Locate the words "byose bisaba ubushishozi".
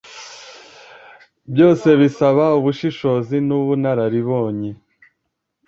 1.51-3.37